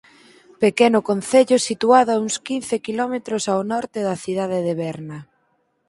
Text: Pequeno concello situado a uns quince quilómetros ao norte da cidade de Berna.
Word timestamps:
Pequeno 0.63 0.99
concello 1.09 1.57
situado 1.69 2.09
a 2.13 2.19
uns 2.25 2.35
quince 2.47 2.75
quilómetros 2.85 3.43
ao 3.47 3.61
norte 3.73 3.99
da 4.07 4.15
cidade 4.23 4.59
de 4.67 4.73
Berna. 4.81 5.19